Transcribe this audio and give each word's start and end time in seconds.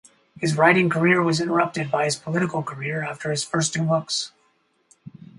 His 0.39 0.57
writing 0.57 0.89
career 0.89 1.21
was 1.21 1.39
interrupted 1.39 1.91
by 1.91 2.05
his 2.05 2.15
political 2.15 2.63
career 2.63 3.03
after 3.03 3.29
his 3.29 3.43
first 3.43 3.71
two 3.75 3.83
books. 3.83 4.31